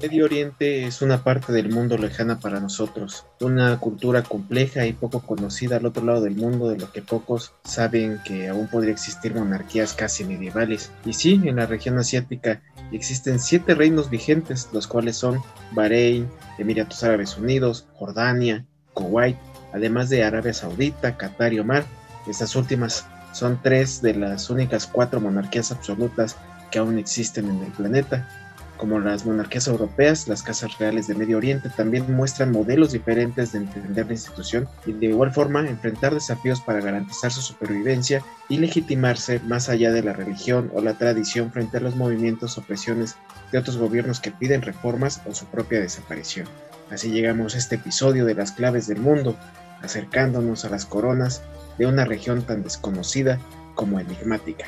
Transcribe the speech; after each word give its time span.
Medio 0.00 0.26
Oriente 0.26 0.86
es 0.86 1.02
una 1.02 1.24
parte 1.24 1.52
del 1.52 1.70
mundo 1.70 1.98
lejana 1.98 2.38
para 2.38 2.60
nosotros, 2.60 3.26
una 3.40 3.80
cultura 3.80 4.22
compleja 4.22 4.86
y 4.86 4.92
poco 4.92 5.18
conocida 5.20 5.78
al 5.78 5.86
otro 5.86 6.04
lado 6.04 6.20
del 6.20 6.36
mundo 6.36 6.68
de 6.68 6.78
lo 6.78 6.92
que 6.92 7.02
pocos 7.02 7.52
saben 7.64 8.20
que 8.24 8.46
aún 8.46 8.68
podría 8.68 8.92
existir 8.92 9.34
monarquías 9.34 9.94
casi 9.94 10.22
medievales. 10.22 10.92
Y 11.04 11.14
sí, 11.14 11.40
en 11.44 11.56
la 11.56 11.66
región 11.66 11.98
asiática 11.98 12.62
existen 12.92 13.40
siete 13.40 13.74
reinos 13.74 14.08
vigentes, 14.08 14.68
los 14.72 14.86
cuales 14.86 15.16
son 15.16 15.40
Bahrein, 15.72 16.28
Emiratos 16.58 17.02
Árabes 17.02 17.36
Unidos, 17.36 17.88
Jordania, 17.94 18.64
Kuwait, 18.94 19.36
además 19.72 20.10
de 20.10 20.22
Arabia 20.22 20.54
Saudita, 20.54 21.16
Qatar 21.16 21.52
y 21.52 21.58
Omar. 21.58 21.84
Estas 22.28 22.54
últimas 22.54 23.04
son 23.32 23.60
tres 23.64 24.00
de 24.00 24.14
las 24.14 24.48
únicas 24.48 24.86
cuatro 24.86 25.20
monarquías 25.20 25.72
absolutas 25.72 26.36
que 26.70 26.78
aún 26.78 26.98
existen 26.98 27.48
en 27.50 27.64
el 27.64 27.72
planeta. 27.72 28.47
Como 28.78 29.00
las 29.00 29.26
monarquías 29.26 29.66
europeas, 29.66 30.28
las 30.28 30.44
casas 30.44 30.78
reales 30.78 31.08
de 31.08 31.16
Medio 31.16 31.38
Oriente 31.38 31.68
también 31.68 32.14
muestran 32.14 32.52
modelos 32.52 32.92
diferentes 32.92 33.50
de 33.50 33.58
entender 33.58 34.06
la 34.06 34.12
institución 34.12 34.68
y 34.86 34.92
de 34.92 35.06
igual 35.06 35.32
forma 35.32 35.66
enfrentar 35.66 36.14
desafíos 36.14 36.60
para 36.60 36.80
garantizar 36.80 37.32
su 37.32 37.42
supervivencia 37.42 38.22
y 38.48 38.58
legitimarse 38.58 39.40
más 39.40 39.68
allá 39.68 39.90
de 39.90 40.04
la 40.04 40.12
religión 40.12 40.70
o 40.74 40.80
la 40.80 40.96
tradición 40.96 41.50
frente 41.50 41.78
a 41.78 41.80
los 41.80 41.96
movimientos 41.96 42.56
o 42.56 42.62
presiones 42.62 43.16
de 43.50 43.58
otros 43.58 43.78
gobiernos 43.78 44.20
que 44.20 44.30
piden 44.30 44.62
reformas 44.62 45.22
o 45.26 45.34
su 45.34 45.46
propia 45.46 45.80
desaparición. 45.80 46.46
Así 46.88 47.10
llegamos 47.10 47.56
a 47.56 47.58
este 47.58 47.74
episodio 47.74 48.24
de 48.26 48.36
las 48.36 48.52
claves 48.52 48.86
del 48.86 49.00
mundo, 49.00 49.36
acercándonos 49.82 50.64
a 50.64 50.70
las 50.70 50.86
coronas 50.86 51.42
de 51.78 51.86
una 51.86 52.04
región 52.04 52.42
tan 52.42 52.62
desconocida 52.62 53.40
como 53.74 53.98
enigmática. 53.98 54.66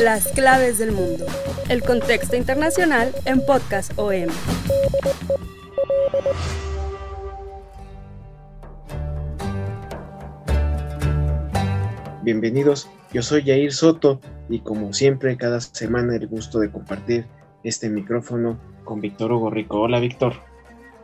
Las 0.00 0.28
claves 0.28 0.78
del 0.78 0.92
mundo. 0.92 1.26
El 1.68 1.82
contexto 1.82 2.36
internacional 2.36 3.12
en 3.24 3.44
Podcast 3.44 3.92
OM. 3.96 4.28
Bienvenidos, 12.22 12.88
yo 13.12 13.22
soy 13.22 13.42
Yair 13.42 13.72
Soto 13.72 14.20
y 14.48 14.60
como 14.60 14.92
siempre 14.92 15.36
cada 15.36 15.60
semana 15.60 16.14
el 16.14 16.28
gusto 16.28 16.60
de 16.60 16.70
compartir 16.70 17.26
este 17.64 17.88
micrófono 17.88 18.60
con 18.84 19.00
Víctor 19.00 19.32
Hugo 19.32 19.50
Rico. 19.50 19.80
Hola 19.80 19.98
Víctor. 19.98 20.34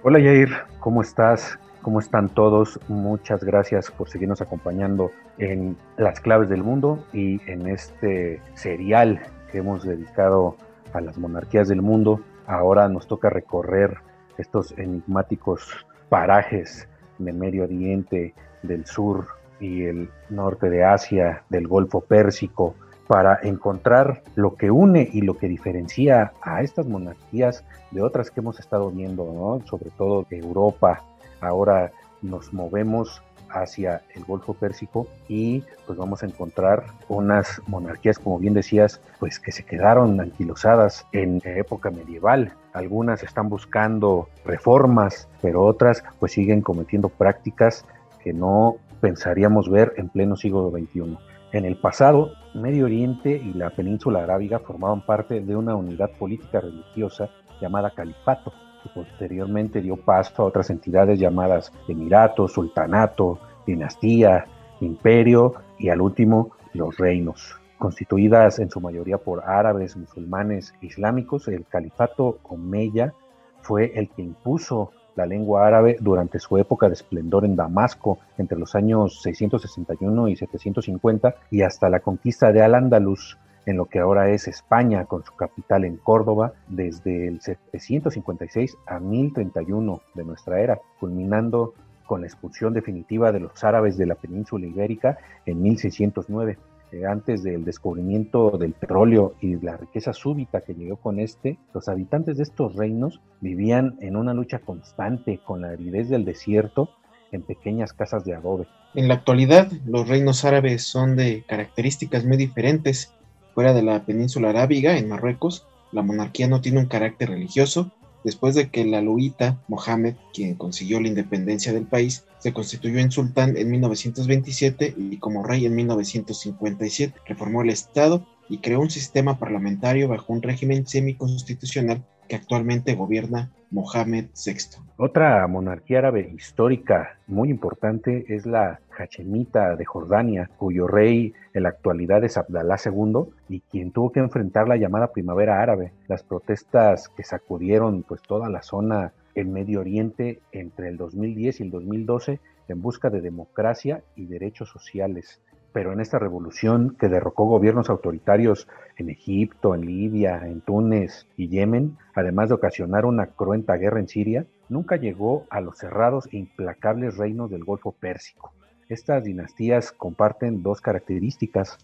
Hola 0.04 0.20
Yair, 0.20 0.50
¿cómo 0.78 1.02
estás? 1.02 1.58
¿Cómo 1.86 2.00
están 2.00 2.28
todos? 2.30 2.80
Muchas 2.88 3.44
gracias 3.44 3.92
por 3.92 4.08
seguirnos 4.08 4.40
acompañando 4.40 5.12
en 5.38 5.76
Las 5.96 6.18
Claves 6.18 6.48
del 6.48 6.64
Mundo 6.64 6.98
y 7.12 7.40
en 7.48 7.68
este 7.68 8.42
serial 8.54 9.20
que 9.52 9.58
hemos 9.58 9.84
dedicado 9.84 10.56
a 10.92 11.00
las 11.00 11.16
monarquías 11.16 11.68
del 11.68 11.82
mundo. 11.82 12.22
Ahora 12.48 12.88
nos 12.88 13.06
toca 13.06 13.30
recorrer 13.30 13.98
estos 14.36 14.76
enigmáticos 14.76 15.86
parajes 16.08 16.88
de 17.18 17.32
Medio 17.32 17.62
Oriente, 17.62 18.34
del 18.64 18.84
sur 18.84 19.28
y 19.60 19.84
el 19.84 20.10
norte 20.28 20.68
de 20.68 20.82
Asia, 20.82 21.44
del 21.50 21.68
Golfo 21.68 22.00
Pérsico, 22.00 22.74
para 23.06 23.38
encontrar 23.44 24.24
lo 24.34 24.56
que 24.56 24.72
une 24.72 25.08
y 25.12 25.20
lo 25.20 25.38
que 25.38 25.46
diferencia 25.46 26.32
a 26.42 26.62
estas 26.62 26.88
monarquías 26.88 27.64
de 27.92 28.02
otras 28.02 28.32
que 28.32 28.40
hemos 28.40 28.58
estado 28.58 28.90
viendo, 28.90 29.24
¿no? 29.32 29.64
sobre 29.68 29.90
todo 29.90 30.26
de 30.28 30.38
Europa. 30.38 31.04
Ahora 31.40 31.92
nos 32.22 32.52
movemos 32.52 33.22
hacia 33.48 34.02
el 34.14 34.24
Golfo 34.24 34.54
Pérsico 34.54 35.06
y 35.28 35.62
pues 35.86 35.98
vamos 35.98 36.22
a 36.22 36.26
encontrar 36.26 36.84
unas 37.08 37.60
monarquías, 37.66 38.18
como 38.18 38.38
bien 38.38 38.54
decías, 38.54 39.00
pues 39.18 39.38
que 39.38 39.52
se 39.52 39.64
quedaron 39.64 40.20
anquilosadas 40.20 41.06
en 41.12 41.40
época 41.44 41.90
medieval. 41.90 42.52
Algunas 42.72 43.22
están 43.22 43.48
buscando 43.48 44.28
reformas, 44.44 45.28
pero 45.42 45.64
otras 45.64 46.02
pues 46.18 46.32
siguen 46.32 46.60
cometiendo 46.60 47.08
prácticas 47.08 47.84
que 48.22 48.32
no 48.32 48.76
pensaríamos 49.00 49.70
ver 49.70 49.94
en 49.96 50.08
pleno 50.08 50.36
siglo 50.36 50.70
XXI. 50.70 51.16
En 51.52 51.64
el 51.64 51.76
pasado, 51.76 52.32
Medio 52.54 52.86
Oriente 52.86 53.30
y 53.30 53.52
la 53.54 53.70
península 53.70 54.22
arábiga 54.22 54.58
formaban 54.58 55.06
parte 55.06 55.40
de 55.40 55.56
una 55.56 55.76
unidad 55.76 56.10
política 56.18 56.60
religiosa 56.60 57.30
llamada 57.60 57.90
califato, 57.90 58.52
posteriormente 58.94 59.80
dio 59.80 59.96
paso 59.96 60.42
a 60.42 60.46
otras 60.46 60.70
entidades 60.70 61.18
llamadas 61.18 61.72
emirato, 61.88 62.48
sultanato, 62.48 63.38
dinastía, 63.66 64.46
imperio 64.80 65.54
y 65.78 65.88
al 65.88 66.00
último 66.00 66.52
los 66.72 66.96
reinos. 66.98 67.56
Constituidas 67.78 68.58
en 68.58 68.70
su 68.70 68.80
mayoría 68.80 69.18
por 69.18 69.44
árabes, 69.44 69.96
musulmanes, 69.96 70.74
islámicos, 70.80 71.48
el 71.48 71.66
califato 71.66 72.38
omeya 72.44 73.12
fue 73.60 73.92
el 73.98 74.08
que 74.08 74.22
impuso 74.22 74.92
la 75.14 75.26
lengua 75.26 75.66
árabe 75.66 75.96
durante 76.00 76.38
su 76.38 76.56
época 76.58 76.88
de 76.88 76.94
esplendor 76.94 77.44
en 77.44 77.56
Damasco 77.56 78.18
entre 78.38 78.58
los 78.58 78.74
años 78.74 79.20
661 79.22 80.28
y 80.28 80.36
750 80.36 81.34
y 81.50 81.62
hasta 81.62 81.88
la 81.88 82.00
conquista 82.00 82.52
de 82.52 82.62
Al-Ándalus 82.62 83.38
en 83.66 83.76
lo 83.76 83.86
que 83.86 83.98
ahora 83.98 84.30
es 84.30 84.48
España 84.48 85.04
con 85.04 85.24
su 85.24 85.34
capital 85.34 85.84
en 85.84 85.96
Córdoba 85.96 86.54
desde 86.68 87.28
el 87.28 87.40
756 87.40 88.76
a 88.86 89.00
1031 89.00 90.00
de 90.14 90.24
nuestra 90.24 90.60
era, 90.60 90.80
culminando 91.00 91.74
con 92.06 92.20
la 92.20 92.28
expulsión 92.28 92.72
definitiva 92.72 93.32
de 93.32 93.40
los 93.40 93.64
árabes 93.64 93.98
de 93.98 94.06
la 94.06 94.14
península 94.14 94.66
ibérica 94.66 95.18
en 95.44 95.60
1609. 95.60 96.56
Eh, 96.92 97.04
antes 97.04 97.42
del 97.42 97.64
descubrimiento 97.64 98.56
del 98.58 98.72
petróleo 98.72 99.34
y 99.40 99.56
la 99.56 99.76
riqueza 99.76 100.12
súbita 100.12 100.60
que 100.60 100.74
llegó 100.74 100.96
con 100.96 101.18
este, 101.18 101.58
los 101.74 101.88
habitantes 101.88 102.36
de 102.36 102.44
estos 102.44 102.76
reinos 102.76 103.20
vivían 103.40 103.96
en 104.00 104.14
una 104.14 104.32
lucha 104.32 104.60
constante 104.60 105.40
con 105.44 105.62
la 105.62 105.70
aridez 105.70 106.08
del 106.08 106.24
desierto 106.24 106.90
en 107.32 107.42
pequeñas 107.42 107.92
casas 107.92 108.24
de 108.24 108.36
adobe. 108.36 108.68
En 108.94 109.08
la 109.08 109.14
actualidad, 109.14 109.70
los 109.84 110.08
reinos 110.08 110.44
árabes 110.44 110.84
son 110.84 111.16
de 111.16 111.44
características 111.48 112.24
muy 112.24 112.36
diferentes. 112.36 113.12
Fuera 113.56 113.72
de 113.72 113.82
la 113.82 114.04
península 114.04 114.50
arábiga, 114.50 114.98
en 114.98 115.08
Marruecos, 115.08 115.66
la 115.90 116.02
monarquía 116.02 116.46
no 116.46 116.60
tiene 116.60 116.78
un 116.78 116.88
carácter 116.88 117.30
religioso, 117.30 117.90
después 118.22 118.54
de 118.54 118.68
que 118.68 118.82
el 118.82 118.92
aluita 118.92 119.62
Mohammed, 119.66 120.14
quien 120.34 120.56
consiguió 120.56 121.00
la 121.00 121.08
independencia 121.08 121.72
del 121.72 121.86
país, 121.86 122.26
se 122.38 122.52
constituyó 122.52 122.98
en 122.98 123.10
sultán 123.10 123.56
en 123.56 123.70
1927 123.70 124.94
y 124.98 125.16
como 125.16 125.42
rey 125.42 125.64
en 125.64 125.74
1957. 125.74 127.18
Reformó 127.24 127.62
el 127.62 127.70
Estado 127.70 128.26
y 128.50 128.58
creó 128.58 128.78
un 128.78 128.90
sistema 128.90 129.38
parlamentario 129.38 130.06
bajo 130.06 130.34
un 130.34 130.42
régimen 130.42 130.86
semiconstitucional 130.86 132.04
que 132.28 132.36
actualmente 132.36 132.94
gobierna 132.94 133.52
Mohammed 133.70 134.26
VI. 134.34 134.82
Otra 134.98 135.46
monarquía 135.46 136.00
árabe 136.00 136.30
histórica 136.36 137.18
muy 137.26 137.48
importante 137.48 138.26
es 138.28 138.44
la 138.44 138.80
Hachemita 138.96 139.76
de 139.76 139.84
Jordania, 139.84 140.50
cuyo 140.56 140.86
rey 140.86 141.32
en 141.54 141.62
la 141.62 141.70
actualidad 141.70 142.24
es 142.24 142.36
Abdalá 142.36 142.76
II 142.84 143.32
y 143.48 143.60
quien 143.60 143.92
tuvo 143.92 144.12
que 144.12 144.20
enfrentar 144.20 144.68
la 144.68 144.76
llamada 144.76 145.12
primavera 145.12 145.60
árabe, 145.62 145.92
las 146.08 146.22
protestas 146.22 147.08
que 147.08 147.24
sacudieron 147.24 148.02
pues 148.02 148.22
toda 148.22 148.48
la 148.48 148.62
zona 148.62 149.12
en 149.34 149.52
Medio 149.52 149.80
Oriente 149.80 150.40
entre 150.52 150.88
el 150.88 150.96
2010 150.96 151.60
y 151.60 151.62
el 151.64 151.70
2012 151.70 152.40
en 152.68 152.82
busca 152.82 153.10
de 153.10 153.20
democracia 153.20 154.02
y 154.16 154.26
derechos 154.26 154.70
sociales 154.70 155.40
pero 155.76 155.92
en 155.92 156.00
esta 156.00 156.18
revolución 156.18 156.96
que 156.98 157.10
derrocó 157.10 157.44
gobiernos 157.44 157.90
autoritarios 157.90 158.66
en 158.96 159.10
Egipto, 159.10 159.74
en 159.74 159.84
Libia, 159.84 160.40
en 160.46 160.62
Túnez 160.62 161.26
y 161.36 161.48
Yemen, 161.48 161.98
además 162.14 162.48
de 162.48 162.54
ocasionar 162.54 163.04
una 163.04 163.26
cruenta 163.26 163.76
guerra 163.76 164.00
en 164.00 164.08
Siria, 164.08 164.46
nunca 164.70 164.96
llegó 164.96 165.44
a 165.50 165.60
los 165.60 165.76
cerrados 165.76 166.30
e 166.32 166.38
implacables 166.38 167.18
reinos 167.18 167.50
del 167.50 167.62
Golfo 167.62 167.92
Pérsico. 167.92 168.54
Estas 168.88 169.24
dinastías 169.24 169.90
comparten 169.90 170.62
dos 170.62 170.80
características. 170.80 171.76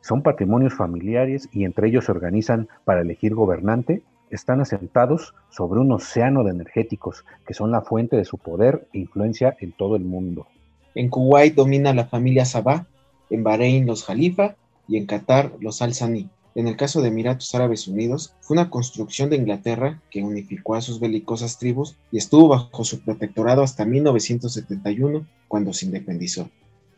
Son 0.00 0.22
patrimonios 0.22 0.72
familiares 0.74 1.50
y 1.52 1.64
entre 1.64 1.88
ellos 1.88 2.06
se 2.06 2.12
organizan 2.12 2.68
para 2.84 3.02
elegir 3.02 3.34
gobernante. 3.34 4.02
Están 4.30 4.62
asentados 4.62 5.34
sobre 5.50 5.80
un 5.80 5.92
océano 5.92 6.44
de 6.44 6.52
energéticos 6.52 7.26
que 7.46 7.52
son 7.52 7.72
la 7.72 7.82
fuente 7.82 8.16
de 8.16 8.24
su 8.24 8.38
poder 8.38 8.88
e 8.94 9.00
influencia 9.00 9.54
en 9.60 9.72
todo 9.72 9.96
el 9.96 10.04
mundo. 10.04 10.46
En 10.94 11.10
Kuwait 11.10 11.54
domina 11.54 11.92
la 11.92 12.06
familia 12.06 12.46
Sabah, 12.46 12.86
en 13.28 13.44
Bahrein 13.44 13.84
los 13.84 14.04
Jalifa 14.04 14.56
y 14.88 14.96
en 14.96 15.04
Qatar 15.04 15.52
los 15.60 15.82
Al-Sani. 15.82 16.30
En 16.56 16.68
el 16.68 16.76
caso 16.78 17.02
de 17.02 17.08
Emiratos 17.08 17.54
Árabes 17.54 17.86
Unidos, 17.86 18.34
fue 18.40 18.54
una 18.54 18.70
construcción 18.70 19.28
de 19.28 19.36
Inglaterra 19.36 20.00
que 20.10 20.22
unificó 20.22 20.74
a 20.74 20.80
sus 20.80 21.00
belicosas 21.00 21.58
tribus 21.58 21.96
y 22.10 22.16
estuvo 22.16 22.48
bajo 22.48 22.82
su 22.82 23.00
protectorado 23.00 23.62
hasta 23.62 23.84
1971, 23.84 25.26
cuando 25.48 25.74
se 25.74 25.84
independizó. 25.84 26.48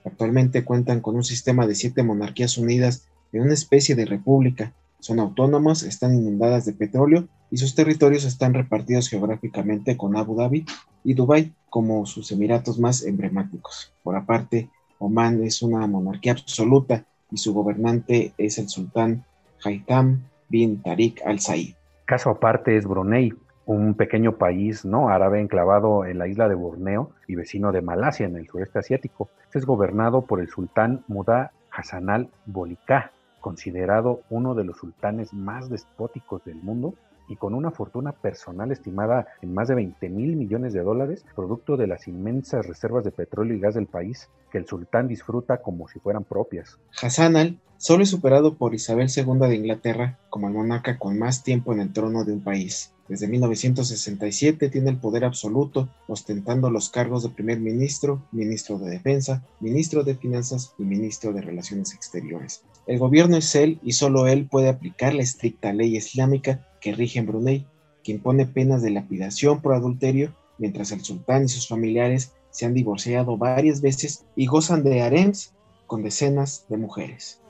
Actualmente 0.04 0.64
cuentan 0.64 1.00
con 1.00 1.16
un 1.16 1.24
sistema 1.24 1.66
de 1.66 1.74
siete 1.74 2.04
monarquías 2.04 2.56
unidas 2.56 3.08
en 3.32 3.42
una 3.42 3.52
especie 3.52 3.96
de 3.96 4.04
república. 4.04 4.74
Son 5.00 5.18
autónomas, 5.18 5.82
están 5.82 6.14
inundadas 6.14 6.64
de 6.64 6.74
petróleo 6.74 7.26
y 7.50 7.56
sus 7.56 7.74
territorios 7.74 8.24
están 8.24 8.54
repartidos 8.54 9.08
geográficamente 9.08 9.96
con 9.96 10.16
Abu 10.16 10.36
Dhabi 10.36 10.66
y 11.02 11.14
Dubái 11.14 11.52
como 11.68 12.06
sus 12.06 12.30
emiratos 12.30 12.78
más 12.78 13.02
emblemáticos. 13.02 13.92
Por 14.04 14.14
aparte, 14.14 14.70
Omán 15.00 15.42
es 15.42 15.62
una 15.62 15.84
monarquía 15.88 16.30
absoluta 16.30 17.06
y 17.32 17.38
su 17.38 17.52
gobernante 17.52 18.34
es 18.38 18.58
el 18.58 18.68
sultán 18.68 19.24
Haitham 19.64 20.22
bin 20.48 20.82
Tariq 20.82 21.20
al-Said. 21.24 21.74
Caso 22.04 22.30
aparte 22.30 22.76
es 22.76 22.86
Brunei, 22.86 23.32
un 23.66 23.94
pequeño 23.94 24.36
país 24.36 24.84
no 24.84 25.10
árabe 25.10 25.40
enclavado 25.40 26.06
en 26.06 26.18
la 26.18 26.26
isla 26.26 26.48
de 26.48 26.54
Borneo 26.54 27.10
y 27.26 27.34
vecino 27.34 27.70
de 27.70 27.82
Malasia 27.82 28.26
en 28.26 28.36
el 28.36 28.46
sureste 28.46 28.78
asiático. 28.78 29.28
es 29.52 29.66
gobernado 29.66 30.22
por 30.22 30.40
el 30.40 30.48
sultán 30.48 31.04
Muda 31.06 31.52
Hassan 31.70 32.08
al-Bolika, 32.08 33.12
considerado 33.40 34.22
uno 34.30 34.54
de 34.54 34.64
los 34.64 34.78
sultanes 34.78 35.34
más 35.34 35.68
despóticos 35.68 36.44
del 36.44 36.56
mundo 36.56 36.94
y 37.28 37.36
con 37.36 37.54
una 37.54 37.70
fortuna 37.70 38.12
personal 38.12 38.72
estimada 38.72 39.26
en 39.42 39.54
más 39.54 39.68
de 39.68 39.74
20 39.74 40.08
mil 40.08 40.36
millones 40.36 40.72
de 40.72 40.80
dólares, 40.80 41.24
producto 41.34 41.76
de 41.76 41.86
las 41.86 42.08
inmensas 42.08 42.66
reservas 42.66 43.04
de 43.04 43.12
petróleo 43.12 43.56
y 43.56 43.60
gas 43.60 43.74
del 43.74 43.86
país 43.86 44.28
que 44.50 44.58
el 44.58 44.66
sultán 44.66 45.08
disfruta 45.08 45.58
como 45.58 45.88
si 45.88 45.98
fueran 46.00 46.24
propias. 46.24 46.78
Hassan 47.00 47.36
al 47.36 47.58
solo 47.76 48.02
es 48.02 48.10
superado 48.10 48.54
por 48.54 48.74
Isabel 48.74 49.08
II 49.14 49.48
de 49.48 49.54
Inglaterra 49.54 50.18
como 50.30 50.48
el 50.48 50.54
monarca 50.54 50.98
con 50.98 51.18
más 51.18 51.42
tiempo 51.44 51.72
en 51.72 51.80
el 51.80 51.92
trono 51.92 52.24
de 52.24 52.32
un 52.32 52.40
país. 52.40 52.92
Desde 53.08 53.26
1967 53.26 54.68
tiene 54.68 54.90
el 54.90 54.98
poder 54.98 55.24
absoluto, 55.24 55.88
ostentando 56.08 56.70
los 56.70 56.90
cargos 56.90 57.22
de 57.22 57.30
primer 57.30 57.58
ministro, 57.58 58.22
ministro 58.32 58.78
de 58.78 58.90
defensa, 58.90 59.42
ministro 59.60 60.04
de 60.04 60.14
finanzas 60.14 60.74
y 60.78 60.82
ministro 60.82 61.32
de 61.32 61.40
relaciones 61.40 61.94
exteriores. 61.94 62.62
El 62.86 62.98
gobierno 62.98 63.38
es 63.38 63.54
él 63.54 63.80
y 63.82 63.92
solo 63.92 64.28
él 64.28 64.46
puede 64.46 64.68
aplicar 64.68 65.14
la 65.14 65.22
estricta 65.22 65.72
ley 65.72 65.96
islámica 65.96 66.67
que 66.80 66.92
rige 66.92 67.18
en 67.18 67.26
Brunei, 67.26 67.66
que 68.02 68.12
impone 68.12 68.46
penas 68.46 68.82
de 68.82 68.90
lapidación 68.90 69.60
por 69.60 69.74
adulterio, 69.74 70.34
mientras 70.58 70.92
el 70.92 71.02
sultán 71.04 71.44
y 71.44 71.48
sus 71.48 71.68
familiares 71.68 72.32
se 72.50 72.66
han 72.66 72.74
divorciado 72.74 73.36
varias 73.36 73.80
veces 73.80 74.24
y 74.36 74.46
gozan 74.46 74.82
de 74.82 75.02
harems 75.02 75.52
con 75.86 76.02
decenas 76.02 76.66
de 76.68 76.76
mujeres. 76.76 77.40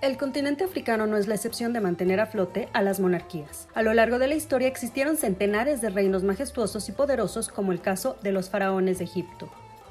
El 0.00 0.16
continente 0.16 0.64
africano 0.64 1.06
no 1.06 1.16
es 1.16 1.28
la 1.28 1.36
excepción 1.36 1.72
de 1.72 1.80
mantener 1.80 2.18
a 2.18 2.26
flote 2.26 2.68
a 2.72 2.82
las 2.82 2.98
monarquías. 2.98 3.68
A 3.72 3.82
lo 3.82 3.94
largo 3.94 4.18
de 4.18 4.26
la 4.26 4.34
historia 4.34 4.66
existieron 4.66 5.16
centenares 5.16 5.80
de 5.80 5.90
reinos 5.90 6.24
majestuosos 6.24 6.88
y 6.88 6.92
poderosos 6.92 7.48
como 7.48 7.70
el 7.70 7.80
caso 7.80 8.16
de 8.20 8.32
los 8.32 8.50
faraones 8.50 8.98
de 8.98 9.04
Egipto, 9.04 9.48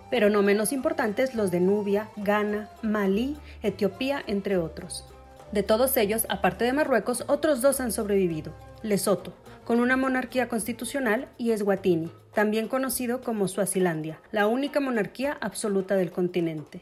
pero 0.10 0.30
no 0.30 0.42
menos 0.42 0.74
importantes 0.74 1.34
los 1.34 1.50
de 1.50 1.62
Nubia, 1.62 2.10
Ghana, 2.18 2.70
Malí, 2.82 3.38
Etiopía, 3.64 4.22
entre 4.28 4.58
otros. 4.58 5.11
De 5.52 5.64
todos 5.64 5.98
ellos, 5.98 6.26
aparte 6.30 6.64
de 6.64 6.72
Marruecos, 6.72 7.26
otros 7.28 7.62
dos 7.62 7.82
han 7.82 7.92
sobrevivido. 7.92 8.54
Lesoto, 8.84 9.34
con 9.66 9.82
una 9.82 9.98
monarquía 9.98 10.48
constitucional, 10.48 11.28
y 11.38 11.52
Eswatini, 11.52 12.10
también 12.34 12.70
conocido 12.70 13.20
como 13.20 13.50
Suazilandia, 13.50 14.22
la 14.32 14.48
única 14.48 14.80
monarquía 14.80 15.38
absoluta 15.42 15.96
del 15.98 16.14
continente. 16.14 16.82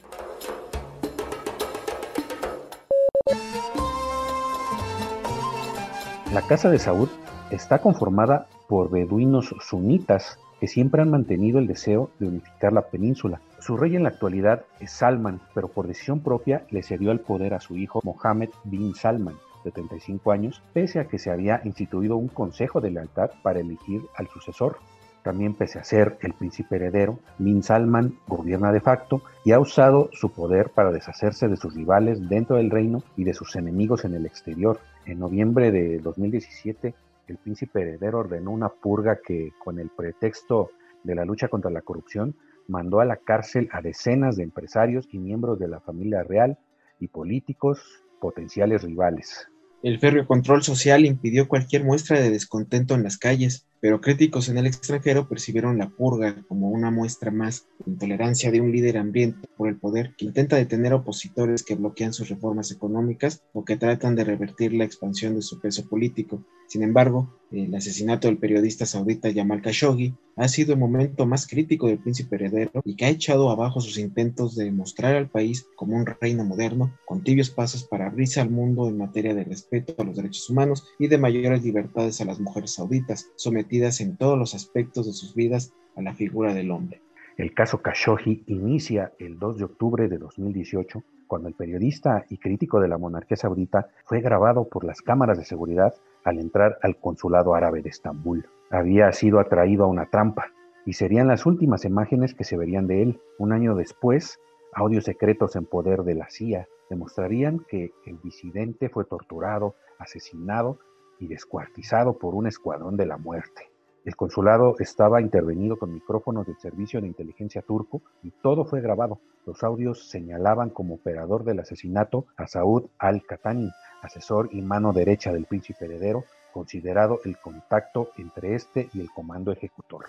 La 6.32 6.44
Casa 6.48 6.70
de 6.70 6.78
Saud 6.78 7.10
está 7.50 7.80
conformada 7.80 8.46
por 8.68 8.92
beduinos 8.92 9.56
sunitas 9.68 10.38
que 10.60 10.68
siempre 10.68 11.02
han 11.02 11.10
mantenido 11.10 11.58
el 11.58 11.66
deseo 11.66 12.12
de 12.20 12.28
unificar 12.28 12.72
la 12.72 12.84
península. 12.84 13.42
Su 13.60 13.76
rey 13.76 13.96
en 13.96 14.04
la 14.04 14.10
actualidad 14.10 14.64
es 14.80 14.92
Salman, 14.92 15.42
pero 15.54 15.68
por 15.68 15.86
decisión 15.86 16.22
propia 16.22 16.66
le 16.70 16.82
cedió 16.82 17.12
el 17.12 17.20
poder 17.20 17.54
a 17.54 17.60
su 17.60 17.76
hijo 17.76 18.00
Mohammed 18.04 18.50
bin 18.64 18.96
Salman, 18.96 19.36
de 19.66 19.72
35 19.72 20.32
años, 20.32 20.64
pese 20.72 21.00
a 21.00 21.08
que 21.10 21.20
se 21.20 21.30
había 21.30 21.62
instituido 21.66 22.16
un 22.16 22.30
consejo 22.30 22.80
de 22.80 22.92
lealtad 22.92 23.32
para 23.44 23.60
elegir 23.60 24.02
al 24.16 24.28
sucesor. 24.28 24.78
También 25.24 25.54
pese 25.54 25.78
a 25.78 25.84
ser 25.84 26.18
el 26.22 26.34
príncipe 26.34 26.78
heredero, 26.78 27.20
bin 27.38 27.62
Salman 27.62 28.18
gobierna 28.28 28.72
de 28.72 28.80
facto 28.80 29.22
y 29.44 29.52
ha 29.52 29.60
usado 29.60 30.10
su 30.14 30.32
poder 30.32 30.70
para 30.70 30.92
deshacerse 30.92 31.50
de 31.50 31.58
sus 31.58 31.76
rivales 31.76 32.30
dentro 32.30 32.56
del 32.56 32.72
reino 32.72 33.04
y 33.18 33.26
de 33.26 33.34
sus 33.34 33.58
enemigos 33.58 34.06
en 34.06 34.14
el 34.14 34.26
exterior, 34.26 34.80
en 35.06 35.20
noviembre 35.20 35.72
de 35.72 36.00
2017, 36.00 36.96
el 37.28 37.38
príncipe 37.38 37.82
heredero 37.82 38.20
ordenó 38.20 38.52
una 38.52 38.70
purga 38.70 39.20
que, 39.22 39.52
con 39.64 39.80
el 39.80 39.90
pretexto 39.90 40.72
de 41.04 41.16
la 41.16 41.26
lucha 41.26 41.50
contra 41.50 41.70
la 41.70 41.82
corrupción, 41.82 42.36
mandó 42.70 43.02
a 43.02 43.06
la 43.06 43.18
cárcel 43.18 43.68
a 43.72 43.82
decenas 43.82 44.38
de 44.38 44.44
empresarios 44.44 45.08
y 45.12 45.20
miembros 45.20 45.60
de 45.60 45.68
la 45.68 45.82
familia 45.82 46.24
real 46.24 46.58
y 47.00 47.08
políticos 47.08 47.80
potenciales 48.22 48.84
rivales. 48.84 49.48
El 49.82 50.00
férreo 50.00 50.28
control 50.28 50.62
social 50.62 51.06
impidió 51.06 51.48
cualquier 51.48 51.84
muestra 51.84 52.20
de 52.20 52.30
descontento 52.30 52.96
en 52.96 53.04
las 53.04 53.18
calles, 53.18 53.66
pero 53.82 54.02
críticos 54.02 54.50
en 54.50 54.58
el 54.58 54.66
extranjero 54.66 55.28
percibieron 55.28 55.78
la 55.78 55.90
purga 55.90 56.44
como 56.48 56.70
una 56.70 56.92
muestra 56.92 57.32
más 57.32 57.68
de 57.80 57.92
intolerancia 57.92 58.52
de 58.52 58.62
un 58.62 58.72
líder 58.72 58.98
hambriento 58.98 59.48
por 59.58 59.70
el 59.70 59.78
poder 59.78 60.16
que 60.18 60.26
intenta 60.26 60.56
detener 60.56 60.94
opositores 60.94 61.64
que 61.64 61.76
bloquean 61.76 62.14
sus 62.14 62.30
reformas 62.30 62.72
económicas 62.72 63.44
o 63.54 63.64
que 63.64 63.78
tratan 63.78 64.16
de 64.16 64.24
revertir 64.24 64.74
la 64.74 64.86
expansión 64.86 65.36
de 65.36 65.42
su 65.42 65.60
peso 65.60 65.88
político. 65.88 66.44
Sin 66.68 66.84
embargo, 66.84 67.34
el 67.52 67.74
asesinato 67.74 68.28
del 68.28 68.38
periodista 68.38 68.86
saudita 68.86 69.34
Jamal 69.34 69.64
Khashoggi 69.64 70.14
ha 70.36 70.48
sido 70.48 70.74
el 70.74 70.80
momento 70.80 71.26
más 71.26 71.48
crítico 71.48 71.88
del 71.88 71.98
príncipe 71.98 72.36
heredero 72.36 72.82
y 72.86 72.96
que 72.96 73.06
ha 73.06 73.10
echado 73.10 73.50
abajo 73.50 73.82
sus 73.82 73.98
intentos 73.98 74.56
de 74.56 74.72
mostrar 74.72 75.16
al 75.16 75.30
país 75.30 75.66
como 75.76 75.98
un 75.98 76.06
reino 76.06 76.46
moderno, 76.46 76.96
con 77.06 77.24
tibios 77.24 77.50
pasos 77.50 77.84
para 77.84 78.06
abrirse 78.06 78.40
al 78.40 78.52
mundo 78.52 78.88
en 78.88 78.98
materia 78.98 79.34
de 79.34 79.44
respeto 79.44 79.96
a 79.98 80.04
los 80.04 80.16
derechos 80.16 80.48
humanos 80.50 80.86
y 81.00 81.08
de 81.08 81.18
mayores 81.18 81.64
libertades 81.64 82.22
a 82.22 82.26
las 82.26 82.40
mujeres 82.40 82.72
sauditas, 82.72 83.28
en 83.72 84.18
todos 84.18 84.38
los 84.38 84.56
aspectos 84.56 85.06
de 85.06 85.14
sus 85.14 85.36
vidas 85.36 85.74
a 85.96 86.02
la 86.02 86.14
figura 86.14 86.54
del 86.54 86.72
hombre. 86.72 87.02
El 87.38 87.54
caso 87.54 87.82
Khashoggi 87.82 88.44
inicia 88.48 89.14
el 89.20 89.38
2 89.38 89.58
de 89.58 89.64
octubre 89.64 90.08
de 90.10 90.18
2018 90.18 91.04
cuando 91.28 91.48
el 91.48 91.54
periodista 91.54 92.26
y 92.30 92.38
crítico 92.38 92.80
de 92.80 92.88
la 92.88 92.98
monarquía 92.98 93.38
saudita 93.38 93.90
fue 94.06 94.22
grabado 94.22 94.68
por 94.68 94.84
las 94.84 95.02
cámaras 95.02 95.38
de 95.38 95.46
seguridad 95.46 95.94
al 96.24 96.40
entrar 96.40 96.80
al 96.82 96.98
consulado 96.98 97.54
árabe 97.54 97.82
de 97.82 97.90
Estambul. 97.90 98.48
Había 98.72 99.12
sido 99.12 99.40
atraído 99.40 99.84
a 99.84 99.88
una 99.88 100.08
trampa 100.08 100.52
y 100.86 100.94
serían 100.94 101.28
las 101.28 101.46
últimas 101.46 101.86
imágenes 101.86 102.34
que 102.34 102.44
se 102.44 102.58
verían 102.58 102.88
de 102.88 103.04
él. 103.04 103.22
Un 103.38 103.54
año 103.54 103.76
después, 103.76 104.40
audios 104.74 105.04
secretos 105.04 105.56
en 105.56 105.66
poder 105.66 106.04
de 106.04 106.16
la 106.16 106.30
CIA 106.30 106.68
demostrarían 106.90 107.60
que 107.70 107.92
el 108.08 108.20
disidente 108.22 108.90
fue 108.90 109.06
torturado, 109.06 109.76
asesinado 110.00 110.80
y 111.20 111.28
descuartizado 111.28 112.18
por 112.18 112.34
un 112.34 112.48
escuadrón 112.48 112.98
de 112.98 113.06
la 113.06 113.18
muerte. 113.18 113.69
El 114.06 114.16
consulado 114.16 114.76
estaba 114.80 115.22
intervenido 115.22 115.78
con 115.78 115.94
micrófonos 115.94 116.48
del 116.48 116.58
servicio 116.58 117.02
de 117.02 117.08
inteligencia 117.08 117.62
turco 117.62 118.02
y 118.24 118.32
todo 118.32 118.66
fue 118.66 118.82
grabado. 118.82 119.20
Los 119.46 119.64
audios 119.64 120.08
señalaban 120.10 120.70
como 120.70 120.96
operador 120.96 121.44
del 121.44 121.60
asesinato 121.60 122.26
a 122.38 122.48
Saud 122.48 122.86
al-Katani, 122.98 123.70
asesor 124.02 124.50
y 124.52 124.62
mano 124.62 124.94
derecha 124.94 125.34
del 125.34 125.46
príncipe 125.46 125.86
heredero, 125.86 126.24
considerado 126.54 127.20
el 127.26 127.38
contacto 127.38 128.12
entre 128.18 128.56
este 128.56 128.90
y 128.94 129.02
el 129.02 129.10
comando 129.12 129.52
ejecutor. 129.52 130.06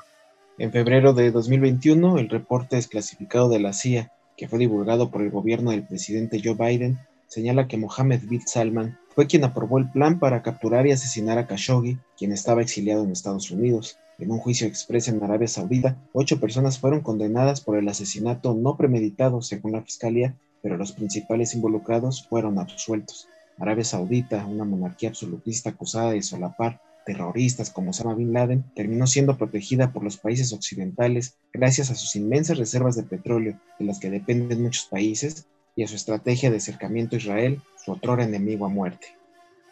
En 0.58 0.72
febrero 0.72 1.12
de 1.12 1.30
2021, 1.30 2.18
el 2.18 2.28
reporte 2.28 2.76
desclasificado 2.76 3.48
de 3.48 3.60
la 3.60 3.72
CIA, 3.72 4.12
que 4.36 4.46
fue 4.46 4.58
divulgado 4.58 5.10
por 5.10 5.22
el 5.22 5.30
gobierno 5.30 5.70
del 5.70 5.86
presidente 5.86 6.40
Joe 6.42 6.54
Biden, 6.54 6.98
señala 7.26 7.66
que 7.66 7.76
Mohammed 7.76 8.20
bin 8.28 8.46
Salman 8.46 8.98
fue 9.20 9.26
quien 9.26 9.44
aprobó 9.44 9.76
el 9.76 9.90
plan 9.90 10.18
para 10.18 10.40
capturar 10.40 10.86
y 10.86 10.92
asesinar 10.92 11.36
a 11.36 11.46
Khashoggi, 11.46 11.98
quien 12.16 12.32
estaba 12.32 12.62
exiliado 12.62 13.04
en 13.04 13.12
Estados 13.12 13.50
Unidos. 13.50 13.98
En 14.18 14.30
un 14.30 14.38
juicio 14.38 14.66
expreso 14.66 15.10
en 15.10 15.22
Arabia 15.22 15.46
Saudita, 15.46 15.98
ocho 16.14 16.40
personas 16.40 16.78
fueron 16.78 17.02
condenadas 17.02 17.60
por 17.60 17.76
el 17.76 17.86
asesinato 17.86 18.54
no 18.54 18.78
premeditado, 18.78 19.42
según 19.42 19.72
la 19.72 19.82
fiscalía, 19.82 20.38
pero 20.62 20.78
los 20.78 20.92
principales 20.92 21.54
involucrados 21.54 22.26
fueron 22.28 22.58
absueltos. 22.58 23.28
Arabia 23.58 23.84
Saudita, 23.84 24.46
una 24.46 24.64
monarquía 24.64 25.10
absolutista 25.10 25.68
acusada 25.68 26.12
de 26.12 26.22
solapar 26.22 26.80
terroristas 27.04 27.68
como 27.68 27.90
Osama 27.90 28.14
Bin 28.14 28.32
Laden, 28.32 28.64
terminó 28.74 29.06
siendo 29.06 29.36
protegida 29.36 29.92
por 29.92 30.02
los 30.02 30.16
países 30.16 30.50
occidentales 30.54 31.36
gracias 31.52 31.90
a 31.90 31.94
sus 31.94 32.16
inmensas 32.16 32.56
reservas 32.56 32.96
de 32.96 33.02
petróleo, 33.02 33.60
de 33.78 33.84
las 33.84 34.00
que 34.00 34.08
dependen 34.08 34.62
muchos 34.62 34.86
países, 34.86 35.46
y 35.76 35.84
a 35.84 35.88
su 35.88 35.96
estrategia 35.96 36.50
de 36.50 36.58
acercamiento 36.58 37.16
a 37.16 37.18
Israel, 37.18 37.60
su 37.76 37.92
otro 37.92 38.20
enemigo 38.20 38.66
a 38.66 38.68
muerte. 38.68 39.08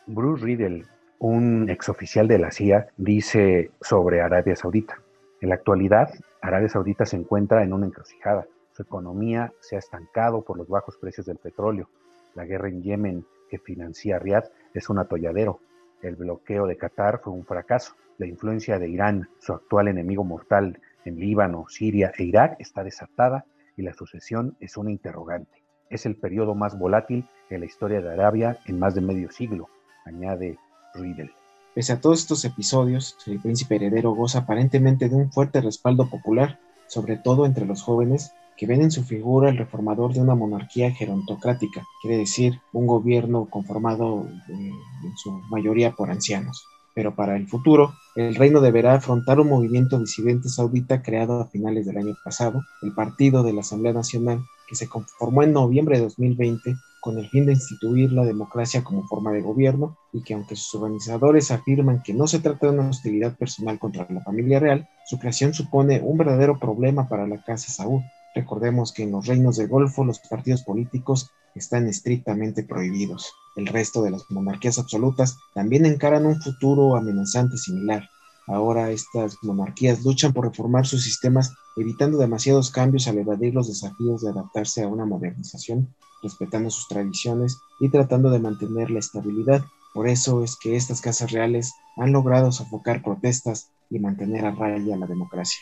Bruce 0.07 0.45
Riddle, 0.45 0.85
un 1.19 1.69
exoficial 1.69 2.29
de 2.29 2.39
la 2.39 2.51
CIA, 2.51 2.89
dice 2.97 3.71
sobre 3.81 4.21
Arabia 4.21 4.57
Saudita. 4.57 5.01
En 5.41 5.51
la 5.51 5.57
actualidad, 5.57 6.11
Arabia 6.41 6.69
Saudita 6.69 7.05
se 7.05 7.17
encuentra 7.17 7.63
en 7.63 7.73
una 7.73 7.87
encrucijada. 7.87 8.47
Su 8.73 8.83
economía 8.83 9.53
se 9.61 9.77
ha 9.77 9.79
estancado 9.79 10.43
por 10.43 10.57
los 10.57 10.69
bajos 10.69 10.97
precios 10.97 11.27
del 11.27 11.37
petróleo. 11.37 11.89
La 12.35 12.45
guerra 12.45 12.69
en 12.69 12.83
Yemen 12.83 13.27
que 13.51 13.59
financia 13.59 14.19
Riad 14.19 14.45
es 14.75 14.89
un 14.89 14.99
atolladero. 14.99 15.61
El 16.03 16.17
bloqueo 16.17 16.67
de 16.67 16.77
Qatar 16.77 17.21
fue 17.23 17.33
un 17.33 17.45
fracaso. 17.45 17.95
La 18.19 18.27
influencia 18.27 18.79
de 18.79 18.89
Irán, 18.89 19.29
su 19.41 19.53
actual 19.53 19.89
enemigo 19.89 20.25
mortal 20.25 20.81
en 21.05 21.19
Líbano, 21.19 21.67
Siria 21.69 22.13
e 22.17 22.25
Irak, 22.25 22.57
está 22.61 22.85
desatada 22.85 23.45
y 23.77 23.83
la 23.83 23.95
sucesión 23.95 24.57
es 24.61 24.77
una 24.77 24.91
interrogante. 24.91 25.63
Es 25.91 26.05
el 26.05 26.17
periodo 26.17 26.55
más 26.55 26.79
volátil 26.79 27.27
en 27.51 27.61
la 27.61 27.67
historia 27.67 28.01
de 28.01 28.13
Arabia 28.13 28.59
en 28.67 28.79
más 28.79 28.95
de 28.95 29.01
medio 29.01 29.31
siglo, 29.31 29.69
añade 30.05 30.59
Riedel. 30.95 31.31
Pese 31.75 31.93
a 31.93 32.01
todos 32.01 32.19
estos 32.21 32.45
episodios, 32.45 33.17
el 33.27 33.41
príncipe 33.41 33.77
heredero 33.77 34.11
goza 34.11 34.41
aparentemente 34.41 35.09
de 35.09 35.15
un 35.15 35.33
fuerte 35.33 35.61
respaldo 35.61 36.11
popular, 36.11 36.59
sobre 36.89 37.17
todo 37.17 37.47
entre 37.47 37.67
los 37.67 37.83
jóvenes 37.83 38.33
que 38.59 38.67
ven 38.67 38.83
en 38.83 38.91
su 38.91 39.05
figura 39.05 39.49
el 39.49 39.57
reformador 39.57 40.13
de 40.13 40.21
una 40.21 40.35
monarquía 40.35 40.91
gerontocrática, 40.91 41.87
quiere 42.03 42.19
decir 42.19 42.61
un 42.73 42.87
gobierno 42.87 43.47
conformado 43.49 44.27
eh, 44.49 44.53
en 44.53 45.17
su 45.17 45.31
mayoría 45.49 45.93
por 45.93 46.11
ancianos. 46.11 46.67
Pero 46.95 47.15
para 47.15 47.37
el 47.37 47.47
futuro, 47.47 47.95
el 48.17 48.35
reino 48.35 48.61
deberá 48.61 48.95
afrontar 48.95 49.39
un 49.39 49.49
movimiento 49.49 50.01
disidente 50.01 50.49
saudita 50.49 51.03
creado 51.03 51.41
a 51.41 51.47
finales 51.47 51.87
del 51.87 51.99
año 51.99 52.15
pasado, 52.25 52.63
el 52.83 52.93
Partido 52.93 53.45
de 53.45 53.53
la 53.53 53.61
Asamblea 53.61 53.93
Nacional, 53.93 54.41
que 54.69 54.77
se 54.77 54.89
conformó 54.89 55.43
en 55.43 55.53
noviembre 55.53 55.97
de 55.97 56.05
2020 56.05 56.77
con 57.01 57.19
el 57.19 57.29
fin 57.29 57.47
de 57.47 57.53
instituir 57.53 58.13
la 58.13 58.25
democracia 58.25 58.85
como 58.85 59.07
forma 59.07 59.33
de 59.33 59.41
gobierno 59.41 59.97
y 60.13 60.23
que 60.23 60.35
aunque 60.35 60.57
sus 60.57 60.75
organizadores 60.75 61.51
afirman 61.51 62.03
que 62.03 62.13
no 62.13 62.27
se 62.27 62.41
trata 62.41 62.67
de 62.67 62.73
una 62.73 62.89
hostilidad 62.89 63.37
personal 63.37 63.79
contra 63.79 64.07
la 64.11 64.21
familia 64.21 64.61
real, 64.61 64.89
su 65.07 65.19
creación 65.19 65.55
supone 65.55 66.01
un 66.01 66.19
verdadero 66.19 66.59
problema 66.59 67.09
para 67.09 67.27
la 67.27 67.43
Casa 67.43 67.73
Saúd, 67.73 68.03
Recordemos 68.35 68.93
que 68.93 69.03
en 69.03 69.13
los 69.13 69.27
reinos 69.27 69.57
del 69.57 69.67
Golfo 69.67 70.05
los 70.05 70.21
partidos 70.21 70.63
políticos 70.63 71.31
están 71.55 71.89
estrictamente 71.89 72.63
prohibidos. 72.63 73.33
El 73.57 73.67
resto 73.67 74.03
de 74.03 74.13
las 74.13 74.31
monarquías 74.31 74.79
absolutas 74.79 75.39
también 75.55 75.87
encaran 75.87 76.27
un 76.27 76.41
futuro 76.41 76.97
amenazante 76.97 77.57
similar. 77.57 78.09
Ahora 78.47 78.91
estas 78.91 79.37
monarquías 79.43 80.05
luchan 80.05 80.33
por 80.33 80.45
reformar 80.45 80.87
sus 80.87 81.03
sistemas, 81.03 81.53
evitando 81.81 82.19
demasiados 82.19 82.71
cambios 82.71 83.07
al 83.09 83.19
evadir 83.19 83.55
los 83.55 83.69
desafíos 83.69 84.23
de 84.23 84.31
adaptarse 84.31 84.83
a 84.83 84.89
una 84.89 85.07
modernización, 85.07 85.89
respetando 86.23 86.71
sus 86.71 86.89
tradiciones 86.89 87.61
y 87.81 87.89
tratando 87.91 88.31
de 88.31 88.41
mantener 88.41 88.91
la 88.91 88.99
estabilidad. 88.99 89.63
Por 89.95 90.09
eso 90.09 90.43
es 90.43 90.57
que 90.57 90.77
estas 90.77 91.01
casas 91.01 91.33
reales 91.33 91.75
han 91.97 92.13
logrado 92.13 92.53
sofocar 92.53 93.03
protestas 93.03 93.71
y 93.91 93.99
mantener 93.99 94.45
a 94.45 94.51
raya 94.51 94.97
la 94.97 95.07
democracia. 95.07 95.61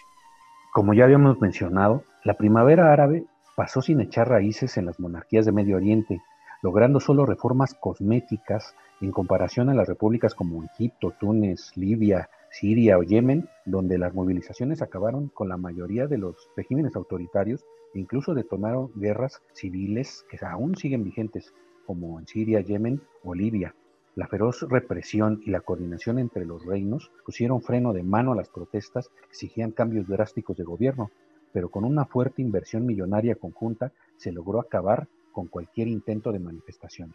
Como 0.72 0.94
ya 0.94 1.04
habíamos 1.04 1.40
mencionado, 1.40 2.02
la 2.24 2.34
primavera 2.34 2.92
árabe 2.92 3.24
pasó 3.56 3.80
sin 3.82 4.00
echar 4.00 4.28
raíces 4.28 4.76
en 4.76 4.86
las 4.86 5.00
monarquías 5.00 5.46
de 5.46 5.52
Medio 5.52 5.76
Oriente, 5.76 6.20
logrando 6.62 7.00
solo 7.00 7.24
reformas 7.24 7.74
cosméticas 7.74 8.74
en 9.00 9.12
comparación 9.12 9.68
a 9.68 9.74
las 9.74 9.88
repúblicas 9.88 10.34
como 10.34 10.64
Egipto, 10.64 11.14
Túnez, 11.18 11.72
Libia, 11.76 12.28
Siria 12.58 12.96
o 12.96 13.02
Yemen, 13.02 13.50
donde 13.66 13.98
las 13.98 14.14
movilizaciones 14.14 14.80
acabaron 14.80 15.28
con 15.28 15.50
la 15.50 15.58
mayoría 15.58 16.06
de 16.06 16.16
los 16.16 16.48
regímenes 16.56 16.96
autoritarios 16.96 17.66
e 17.92 17.98
incluso 17.98 18.32
detonaron 18.32 18.90
guerras 18.94 19.42
civiles 19.52 20.24
que 20.30 20.38
aún 20.42 20.74
siguen 20.74 21.04
vigentes, 21.04 21.52
como 21.84 22.18
en 22.18 22.26
Siria, 22.26 22.62
Yemen 22.62 23.02
o 23.24 23.34
Libia. 23.34 23.74
La 24.14 24.26
feroz 24.26 24.62
represión 24.70 25.42
y 25.44 25.50
la 25.50 25.60
coordinación 25.60 26.18
entre 26.18 26.46
los 26.46 26.64
reinos 26.64 27.10
pusieron 27.26 27.60
freno 27.60 27.92
de 27.92 28.02
mano 28.02 28.32
a 28.32 28.36
las 28.36 28.48
protestas 28.48 29.10
que 29.10 29.26
exigían 29.26 29.70
cambios 29.70 30.08
drásticos 30.08 30.56
de 30.56 30.64
gobierno, 30.64 31.10
pero 31.52 31.68
con 31.68 31.84
una 31.84 32.06
fuerte 32.06 32.40
inversión 32.40 32.86
millonaria 32.86 33.34
conjunta 33.34 33.92
se 34.16 34.32
logró 34.32 34.60
acabar 34.60 35.08
con 35.30 35.48
cualquier 35.48 35.88
intento 35.88 36.32
de 36.32 36.38
manifestación. 36.38 37.12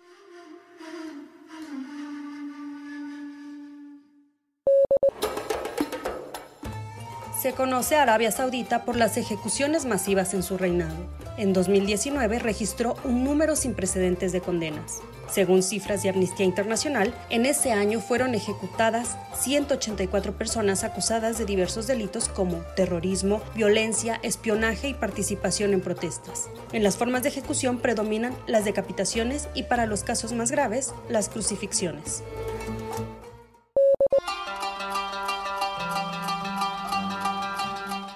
Se 7.42 7.54
conoce 7.54 7.96
a 7.96 8.04
Arabia 8.04 8.32
Saudita 8.32 8.86
por 8.86 8.96
las 8.96 9.18
ejecuciones 9.18 9.86
masivas 9.86 10.36
en 10.36 10.44
su 10.44 10.60
reinado. 10.60 10.94
En 11.38 11.54
2019 11.54 12.38
registró 12.38 12.96
un 13.04 13.24
número 13.24 13.56
sin 13.56 13.74
precedentes 13.74 14.32
de 14.32 14.42
condenas. 14.42 15.00
Según 15.28 15.64
cifras 15.64 16.04
de 16.04 16.10
Amnistía 16.10 16.46
Internacional, 16.46 17.16
en 17.32 17.48
ese 17.48 17.72
año 17.72 18.00
fueron 18.00 18.36
ejecutadas 18.36 19.18
184 19.40 20.34
personas 20.34 20.84
acusadas 20.84 21.40
de 21.40 21.46
diversos 21.46 21.88
delitos 21.88 22.30
como 22.30 22.58
terrorismo, 22.76 23.42
violencia, 23.56 24.20
espionaje 24.22 24.90
y 24.90 24.94
participación 24.94 25.74
en 25.74 25.82
protestas. 25.82 26.48
En 26.74 26.84
las 26.84 26.96
formas 26.96 27.24
de 27.24 27.30
ejecución 27.30 27.80
predominan 27.80 28.36
las 28.46 28.66
decapitaciones 28.66 29.48
y 29.56 29.64
para 29.64 29.88
los 29.88 30.04
casos 30.04 30.32
más 30.34 30.52
graves, 30.52 30.94
las 31.10 31.28
crucifixiones. 31.28 32.22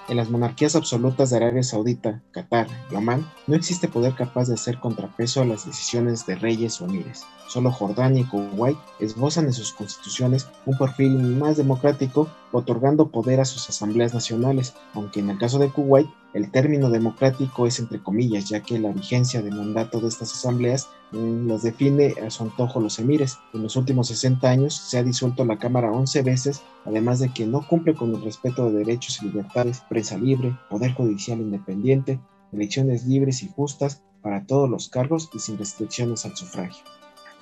En 0.08 0.16
las 0.16 0.30
monarquías 0.30 0.76
absolutas 0.76 1.30
de 1.30 1.38
Arabia 1.38 1.64
Saudita, 1.64 2.22
Qatar 2.30 2.68
y 2.92 2.94
Omán, 2.94 3.28
no 3.48 3.56
existe 3.56 3.88
poder 3.88 4.14
capaz 4.14 4.46
de 4.46 4.54
hacer 4.54 4.78
contrapeso 4.78 5.42
a 5.42 5.44
las 5.44 5.66
decisiones 5.66 6.24
de 6.26 6.36
reyes 6.36 6.80
o 6.80 6.84
emires. 6.84 7.24
Solo 7.48 7.72
Jordania 7.72 8.22
y 8.22 8.24
Kuwait 8.24 8.78
esbozan 9.00 9.46
en 9.46 9.52
sus 9.52 9.72
constituciones 9.72 10.48
un 10.64 10.78
perfil 10.78 11.18
más 11.18 11.56
democrático, 11.56 12.28
otorgando 12.52 13.10
poder 13.10 13.40
a 13.40 13.44
sus 13.44 13.68
asambleas 13.68 14.14
nacionales, 14.14 14.74
aunque 14.94 15.18
en 15.18 15.30
el 15.30 15.38
caso 15.38 15.58
de 15.58 15.70
Kuwait 15.70 16.08
el 16.36 16.50
término 16.50 16.90
democrático 16.90 17.66
es 17.66 17.78
entre 17.78 18.02
comillas, 18.02 18.50
ya 18.50 18.60
que 18.60 18.78
la 18.78 18.92
vigencia 18.92 19.40
de 19.40 19.50
mandato 19.50 20.00
de 20.00 20.08
estas 20.08 20.32
asambleas 20.32 20.90
mm, 21.12 21.48
las 21.48 21.62
define 21.62 22.14
a 22.24 22.28
su 22.28 22.42
antojo 22.42 22.78
los 22.78 22.98
emires. 22.98 23.38
En 23.54 23.62
los 23.62 23.74
últimos 23.76 24.08
60 24.08 24.46
años 24.46 24.74
se 24.74 24.98
ha 24.98 25.02
disuelto 25.02 25.46
la 25.46 25.58
Cámara 25.58 25.90
11 25.90 26.20
veces, 26.20 26.62
además 26.84 27.20
de 27.20 27.30
que 27.30 27.46
no 27.46 27.66
cumple 27.66 27.94
con 27.94 28.14
el 28.14 28.22
respeto 28.22 28.66
de 28.66 28.80
derechos 28.80 29.22
y 29.22 29.26
libertades, 29.26 29.80
prensa 29.88 30.18
libre, 30.18 30.54
poder 30.68 30.92
judicial 30.92 31.40
independiente, 31.40 32.20
elecciones 32.52 33.06
libres 33.06 33.42
y 33.42 33.48
justas 33.48 34.02
para 34.20 34.44
todos 34.44 34.68
los 34.68 34.90
cargos 34.90 35.30
y 35.32 35.38
sin 35.38 35.56
restricciones 35.56 36.26
al 36.26 36.36
sufragio. 36.36 36.84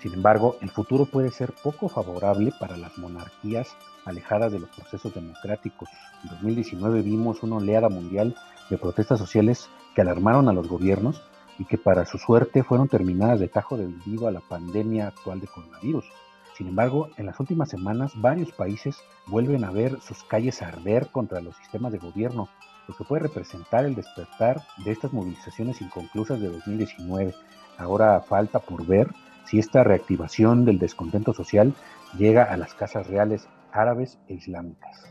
Sin 0.03 0.13
embargo, 0.13 0.57
el 0.61 0.71
futuro 0.71 1.07
puede 1.07 1.33
ser 1.33 1.53
poco 1.65 1.89
favorable 1.89 2.53
para 2.61 2.77
las 2.77 2.97
monarquías 2.97 3.75
alejadas 4.05 4.53
de 4.53 4.61
los 4.61 4.69
procesos 4.69 5.15
democráticos. 5.15 5.89
En 6.23 6.31
2019 6.31 7.03
vimos 7.03 7.43
una 7.43 7.57
oleada 7.57 7.89
mundial 7.89 8.37
de 8.71 8.79
protestas 8.79 9.19
sociales 9.19 9.69
que 9.95 10.01
alarmaron 10.03 10.49
a 10.49 10.53
los 10.53 10.69
gobiernos 10.69 11.23
y 11.59 11.65
que 11.65 11.79
para 11.79 12.05
su 12.05 12.19
suerte 12.19 12.63
fueron 12.63 12.89
terminadas 12.89 13.41
de 13.41 13.49
tajo 13.49 13.77
debido 13.77 14.27
a 14.27 14.33
la 14.33 14.41
pandemia 14.41 15.09
actual 15.09 15.41
de 15.41 15.47
coronavirus. 15.47 16.05
Sin 16.57 16.69
embargo, 16.69 17.09
en 17.17 17.27
las 17.27 17.39
últimas 17.41 17.69
semanas 17.69 18.13
varios 18.17 18.53
países 18.53 18.97
vuelven 19.27 19.65
a 19.65 19.71
ver 19.71 20.01
sus 20.01 20.23
calles 20.25 20.63
arder 20.63 21.09
contra 21.11 21.41
los 21.41 21.57
sistemas 21.57 21.93
de 21.93 21.99
gobierno, 21.99 22.49
lo 22.87 22.95
que 22.95 23.05
puede 23.05 23.23
representar 23.23 23.85
el 23.85 23.95
despertar 23.95 24.63
de 24.85 24.93
estas 24.93 25.13
movilizaciones 25.13 25.81
inconclusas 25.81 26.41
de 26.41 26.49
2019. 26.49 27.35
Ahora 27.79 28.21
falta 28.21 28.61
por 28.61 28.87
ver 28.87 29.09
si 29.47 29.59
esta 29.59 29.83
reactivación 29.83 30.65
del 30.65 30.79
descontento 30.79 31.33
social 31.33 31.75
llega 32.17 32.45
a 32.45 32.57
las 32.57 32.75
casas 32.75 33.07
reales 33.09 33.49
árabes 33.73 34.19
e 34.29 34.35
islámicas. 34.35 35.03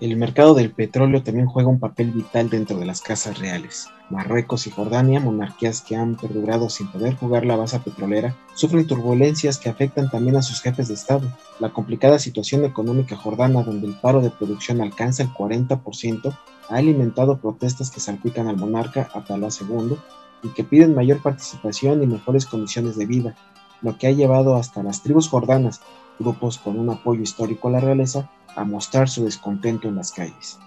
El 0.00 0.16
mercado 0.16 0.54
del 0.54 0.72
petróleo 0.72 1.22
también 1.22 1.46
juega 1.46 1.68
un 1.68 1.78
papel 1.78 2.10
vital 2.10 2.50
dentro 2.50 2.78
de 2.78 2.84
las 2.84 3.00
casas 3.00 3.38
reales. 3.38 3.88
Marruecos 4.10 4.66
y 4.66 4.70
Jordania, 4.70 5.20
monarquías 5.20 5.82
que 5.82 5.94
han 5.94 6.16
perdurado 6.16 6.68
sin 6.68 6.88
poder 6.88 7.14
jugar 7.14 7.46
la 7.46 7.54
base 7.54 7.78
petrolera, 7.78 8.36
sufren 8.54 8.88
turbulencias 8.88 9.56
que 9.56 9.70
afectan 9.70 10.10
también 10.10 10.36
a 10.36 10.42
sus 10.42 10.60
jefes 10.60 10.88
de 10.88 10.94
Estado. 10.94 11.28
La 11.60 11.70
complicada 11.70 12.18
situación 12.18 12.64
económica 12.64 13.16
jordana, 13.16 13.62
donde 13.62 13.86
el 13.86 13.94
paro 13.94 14.20
de 14.20 14.30
producción 14.30 14.80
alcanza 14.80 15.22
el 15.22 15.30
40%, 15.30 16.36
ha 16.68 16.74
alimentado 16.74 17.38
protestas 17.38 17.92
que 17.92 18.00
salpican 18.00 18.48
al 18.48 18.56
monarca 18.56 19.08
Abdalá 19.14 19.48
II 19.48 19.96
y 20.42 20.48
que 20.48 20.64
piden 20.64 20.94
mayor 20.94 21.22
participación 21.22 22.02
y 22.02 22.06
mejores 22.06 22.46
condiciones 22.46 22.96
de 22.96 23.06
vida, 23.06 23.36
lo 23.82 23.98
que 23.98 24.06
ha 24.06 24.12
llevado 24.12 24.56
hasta 24.56 24.82
las 24.82 25.02
tribus 25.02 25.28
jordanas, 25.28 25.80
grupos 26.18 26.58
con 26.58 26.78
un 26.78 26.90
apoyo 26.90 27.22
histórico 27.22 27.68
a 27.68 27.72
la 27.72 27.80
realeza, 27.80 28.30
a 28.56 28.64
mostrar 28.64 29.08
su 29.08 29.24
descontento 29.24 29.88
en 29.88 29.96
las 29.96 30.12
calles. 30.12 30.58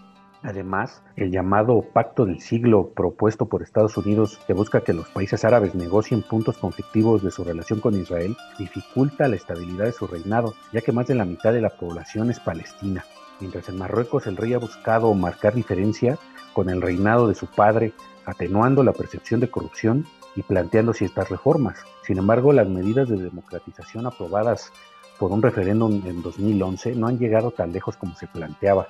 Además, 0.44 1.02
el 1.16 1.32
llamado 1.32 1.84
Pacto 1.94 2.26
del 2.26 2.40
Siglo 2.42 2.92
propuesto 2.96 3.48
por 3.48 3.64
Estados 3.64 3.98
Unidos, 3.98 4.40
que 4.46 4.54
busca 4.54 4.82
que 4.82 4.94
los 4.94 5.10
países 5.10 5.44
árabes 5.44 5.74
negocien 5.74 6.22
puntos 6.22 6.58
conflictivos 6.58 7.24
de 7.24 7.32
su 7.32 7.44
relación 7.44 7.80
con 7.80 8.00
Israel, 8.00 8.38
dificulta 8.60 9.28
la 9.28 9.36
estabilidad 9.36 9.86
de 9.86 9.94
su 9.94 10.06
reinado, 10.06 10.54
ya 10.72 10.82
que 10.82 10.92
más 10.92 11.08
de 11.08 11.16
la 11.16 11.26
mitad 11.26 11.54
de 11.54 11.62
la 11.62 11.72
población 11.72 12.30
es 12.30 12.40
palestina. 12.40 13.04
Mientras 13.40 13.68
en 13.70 13.78
Marruecos 13.78 14.28
el 14.28 14.38
rey 14.38 14.54
ha 14.54 14.60
buscado 14.60 15.14
marcar 15.14 15.54
diferencia 15.54 16.18
con 16.54 16.70
el 16.70 16.82
reinado 16.82 17.28
de 17.28 17.36
su 17.36 17.48
padre, 17.48 17.94
atenuando 18.26 18.84
la 18.84 18.94
percepción 18.94 19.40
de 19.40 19.50
corrupción 19.50 20.06
y 20.38 20.44
planteando 20.44 20.94
ciertas 20.94 21.29
reformas. 21.29 21.79
Sin 22.03 22.20
embargo, 22.20 22.53
las 22.53 22.70
medidas 22.70 23.10
de 23.10 23.17
democratización 23.17 24.06
aprobadas 24.06 24.72
por 25.20 25.32
un 25.32 25.41
referéndum 25.41 26.03
en 26.06 26.22
2011 26.22 26.96
no 26.96 27.08
han 27.08 27.17
llegado 27.17 27.50
tan 27.51 27.74
lejos 27.74 27.98
como 27.98 28.15
se 28.15 28.27
planteaba. 28.27 28.88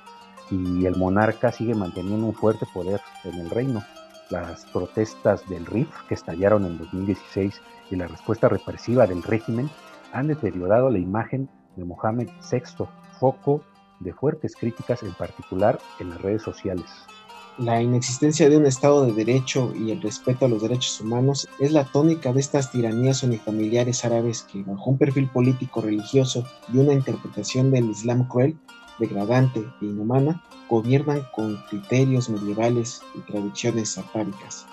y 0.50 0.86
el 0.86 0.96
monarca 0.96 1.52
sigue 1.52 1.74
manteniendo 1.74 2.26
un 2.26 2.34
fuerte 2.34 2.64
poder 2.72 3.02
en 3.24 3.34
el 3.34 3.50
reino. 3.50 3.82
Las 4.30 4.64
protestas 4.66 5.46
del 5.46 5.66
RIF 5.66 5.88
que 6.08 6.14
estallaron 6.14 6.64
en 6.64 6.78
2016 6.78 7.60
y 7.90 7.96
la 7.96 8.06
respuesta 8.06 8.48
represiva 8.48 9.06
del 9.06 9.22
régimen 9.22 9.68
han 10.12 10.28
deteriorado 10.28 10.88
la 10.88 10.98
imagen 10.98 11.50
de 11.76 11.84
Mohamed 11.84 12.30
VI, 12.50 12.86
foco 13.20 13.62
de 14.00 14.14
fuertes 14.14 14.56
críticas 14.56 15.02
en 15.02 15.12
particular 15.12 15.78
en 15.98 16.10
las 16.10 16.22
redes 16.22 16.42
sociales. 16.42 16.86
La 17.58 17.82
inexistencia 17.82 18.48
de 18.48 18.56
un 18.56 18.66
Estado 18.66 19.04
de 19.04 19.12
Derecho 19.12 19.72
y 19.74 19.90
el 19.90 20.00
respeto 20.00 20.44
a 20.44 20.48
los 20.48 20.62
derechos 20.62 21.00
humanos 21.00 21.48
es 21.58 21.72
la 21.72 21.82
tónica 21.82 22.32
de 22.32 22.38
estas 22.38 22.70
tiranías 22.70 23.24
unifamiliares 23.24 24.04
árabes 24.04 24.42
que, 24.42 24.62
bajo 24.62 24.90
un 24.90 24.96
perfil 24.96 25.28
político 25.28 25.80
religioso 25.80 26.46
y 26.72 26.78
una 26.78 26.92
interpretación 26.92 27.72
del 27.72 27.90
Islam 27.90 28.28
cruel, 28.28 28.56
degradante 29.00 29.58
e 29.58 29.84
inhumana, 29.86 30.40
gobiernan 30.70 31.22
con 31.34 31.56
criterios 31.68 32.28
medievales 32.28 33.02
y 33.16 33.22
tradiciones 33.22 33.90
satáricas. 33.90 34.64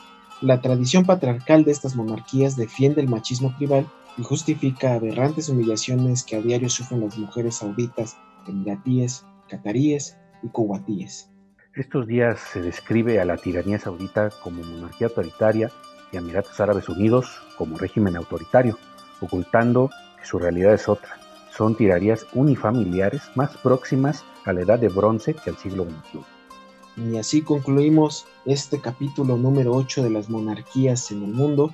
La 0.41 0.61
tradición 0.61 1.05
patriarcal 1.05 1.63
de 1.63 1.71
estas 1.71 1.95
monarquías 1.95 2.55
defiende 2.55 3.01
el 3.01 3.09
machismo 3.09 3.51
tribal 3.57 3.89
y 4.15 4.21
justifica 4.21 4.93
aberrantes 4.93 5.49
humillaciones 5.49 6.23
que 6.23 6.35
a 6.35 6.41
diario 6.41 6.69
sufren 6.69 7.01
las 7.01 7.17
mujeres 7.17 7.55
sauditas, 7.55 8.15
emiratíes, 8.47 9.25
cataríes 9.49 10.17
y 10.43 10.49
cubatíes. 10.49 11.31
Estos 11.75 12.07
días 12.07 12.39
se 12.39 12.61
describe 12.61 13.19
a 13.19 13.25
la 13.25 13.35
tiranía 13.35 13.77
saudita 13.77 14.29
como 14.41 14.63
monarquía 14.63 15.07
autoritaria 15.07 15.69
y 16.09 16.15
a 16.15 16.19
Emiratos 16.19 16.57
Árabes 16.61 16.87
Unidos 16.87 17.41
como 17.57 17.77
régimen 17.77 18.15
autoritario, 18.15 18.79
ocultando 19.19 19.89
que 20.17 20.25
su 20.25 20.39
realidad 20.39 20.73
es 20.73 20.87
otra. 20.87 21.17
Son 21.51 21.75
tiranías 21.75 22.27
unifamiliares 22.33 23.23
más 23.35 23.57
próximas 23.57 24.23
a 24.45 24.53
la 24.53 24.61
edad 24.61 24.79
de 24.79 24.87
bronce 24.87 25.33
que 25.33 25.49
al 25.49 25.57
siglo 25.57 25.83
XXI. 25.83 27.11
Y 27.11 27.17
así 27.17 27.41
concluimos 27.41 28.25
este 28.45 28.79
capítulo 28.79 29.35
número 29.35 29.73
8 29.73 30.01
de 30.01 30.11
las 30.11 30.29
monarquías 30.29 31.11
en 31.11 31.23
el 31.23 31.33
mundo, 31.33 31.73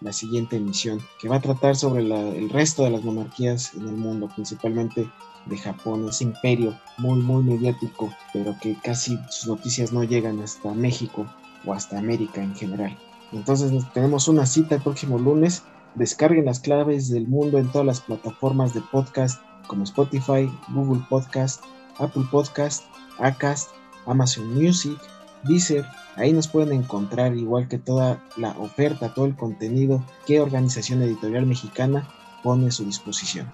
la 0.00 0.12
siguiente 0.12 0.56
emisión, 0.56 1.00
que 1.20 1.28
va 1.28 1.36
a 1.36 1.40
tratar 1.40 1.76
sobre 1.76 2.02
el 2.02 2.50
resto 2.50 2.84
de 2.84 2.90
las 2.90 3.02
monarquías 3.02 3.74
en 3.74 3.88
el 3.88 3.96
mundo, 3.96 4.28
principalmente 4.34 5.08
de 5.46 5.58
Japón, 5.58 6.06
ese 6.08 6.24
imperio 6.24 6.78
muy, 6.98 7.18
muy 7.20 7.42
mediático, 7.42 8.12
pero 8.32 8.56
que 8.60 8.76
casi 8.82 9.18
sus 9.30 9.48
noticias 9.48 9.92
no 9.92 10.04
llegan 10.04 10.40
hasta 10.40 10.72
México 10.72 11.26
o 11.64 11.72
hasta 11.72 11.98
América 11.98 12.42
en 12.42 12.54
general. 12.54 12.96
Entonces 13.32 13.72
tenemos 13.92 14.28
una 14.28 14.46
cita 14.46 14.76
el 14.76 14.82
próximo 14.82 15.18
lunes. 15.18 15.62
Descarguen 15.94 16.44
las 16.44 16.60
claves 16.60 17.08
del 17.08 17.26
mundo 17.26 17.58
en 17.58 17.68
todas 17.70 17.86
las 17.86 18.00
plataformas 18.00 18.74
de 18.74 18.80
podcast 18.80 19.40
como 19.66 19.84
Spotify, 19.84 20.50
Google 20.68 21.02
Podcast, 21.08 21.62
Apple 21.98 22.24
Podcast, 22.30 22.84
Acast, 23.18 23.70
Amazon 24.06 24.54
Music, 24.54 24.98
Deezer. 25.44 25.84
Ahí 26.18 26.32
nos 26.32 26.48
pueden 26.48 26.72
encontrar 26.72 27.36
igual 27.36 27.68
que 27.68 27.78
toda 27.78 28.22
la 28.36 28.50
oferta, 28.58 29.14
todo 29.14 29.24
el 29.24 29.36
contenido 29.36 30.04
que 30.26 30.40
Organización 30.40 31.00
Editorial 31.02 31.46
Mexicana 31.46 32.08
pone 32.42 32.68
a 32.68 32.70
su 32.72 32.84
disposición. 32.84 33.52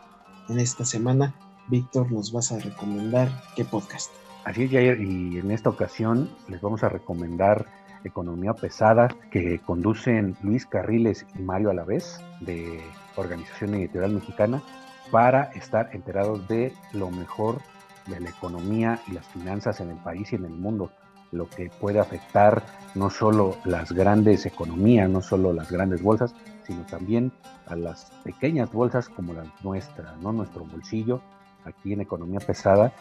En 0.48 0.58
esta 0.58 0.84
semana 0.84 1.34
Víctor, 1.68 2.12
nos 2.12 2.32
vas 2.32 2.52
a 2.52 2.58
recomendar 2.58 3.28
qué 3.56 3.64
podcast. 3.64 4.10
Así 4.44 4.64
es, 4.64 4.70
Jair, 4.70 5.00
y 5.00 5.38
en 5.38 5.50
esta 5.50 5.70
ocasión 5.70 6.28
les 6.48 6.60
vamos 6.60 6.82
a 6.82 6.88
recomendar 6.88 7.66
Economía 8.04 8.52
Pesada, 8.52 9.08
que 9.30 9.58
conducen 9.60 10.36
Luis 10.42 10.66
Carriles 10.66 11.24
y 11.38 11.42
Mario 11.42 11.70
Alavés, 11.70 12.20
de 12.40 12.82
Organización 13.16 13.74
Editorial 13.74 14.12
Mexicana, 14.12 14.62
para 15.10 15.44
estar 15.54 15.88
enterados 15.94 16.46
de 16.48 16.74
lo 16.92 17.10
mejor 17.10 17.60
de 18.06 18.20
la 18.20 18.28
economía 18.28 19.00
y 19.08 19.12
las 19.12 19.26
finanzas 19.28 19.80
en 19.80 19.90
el 19.90 19.96
país 19.96 20.32
y 20.32 20.36
en 20.36 20.44
el 20.44 20.50
mundo, 20.50 20.90
lo 21.34 21.48
que 21.48 21.70
puede 21.80 21.98
afectar 21.98 22.62
no 22.94 23.10
solo 23.10 23.56
las 23.64 23.92
grandes 23.92 24.46
economías, 24.46 25.10
no 25.10 25.20
solo 25.20 25.52
las 25.52 25.70
grandes 25.70 26.02
bolsas, 26.02 26.34
sino 26.66 26.86
también 26.86 27.32
a 27.66 27.76
las 27.76 28.12
pequeñas 28.22 28.72
bolsas 28.72 29.08
como 29.08 29.34
la 29.34 29.44
nuestra, 29.62 30.14
¿no? 30.22 30.32
nuestro 30.32 30.64
bolsillo 30.64 31.20
aquí 31.64 31.92
en 31.92 32.00
Economía 32.00 32.40
Pesada, 32.40 32.92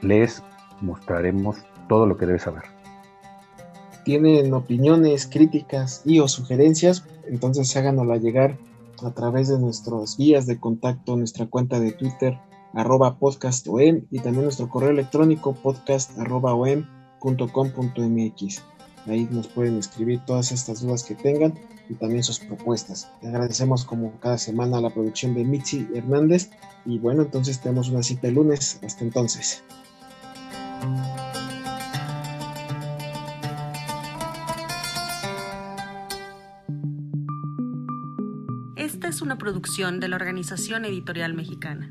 les 0.00 0.42
mostraremos 0.80 1.58
todo 1.88 2.06
lo 2.06 2.16
que 2.16 2.26
debes 2.26 2.42
saber. 2.42 2.64
Tienen 4.04 4.52
opiniones, 4.52 5.26
críticas 5.26 6.02
y 6.04 6.20
o 6.20 6.28
sugerencias, 6.28 7.04
entonces 7.26 7.76
háganosla 7.76 8.16
llegar 8.16 8.58
a 9.02 9.10
través 9.12 9.48
de 9.48 9.58
nuestras 9.58 10.16
vías 10.16 10.46
de 10.46 10.58
contacto, 10.58 11.16
nuestra 11.16 11.46
cuenta 11.46 11.80
de 11.80 11.92
Twitter, 11.92 12.38
arroba 12.74 13.18
podcastom 13.18 14.02
y 14.10 14.18
también 14.20 14.44
nuestro 14.44 14.68
correo 14.68 14.90
electrónico 14.90 15.54
podcast 15.54 16.18
arroba 16.18 16.54
Ahí 19.06 19.28
nos 19.30 19.48
pueden 19.48 19.78
escribir 19.78 20.20
todas 20.26 20.52
estas 20.52 20.80
dudas 20.80 21.02
que 21.02 21.14
tengan 21.14 21.54
y 21.88 21.94
también 21.94 22.22
sus 22.22 22.38
propuestas. 22.38 23.10
Le 23.20 23.28
agradecemos 23.28 23.84
como 23.84 24.18
cada 24.20 24.38
semana 24.38 24.80
la 24.80 24.90
producción 24.90 25.34
de 25.34 25.44
Mitzi 25.44 25.88
Hernández 25.94 26.50
y 26.84 26.98
bueno, 26.98 27.22
entonces 27.22 27.60
tenemos 27.60 27.88
una 27.88 28.02
cita 28.02 28.28
el 28.28 28.34
lunes. 28.34 28.78
Hasta 28.82 29.04
entonces. 29.04 29.64
Esta 38.76 39.08
es 39.08 39.22
una 39.22 39.38
producción 39.38 40.00
de 40.00 40.08
la 40.08 40.16
Organización 40.16 40.84
Editorial 40.84 41.34
Mexicana. 41.34 41.90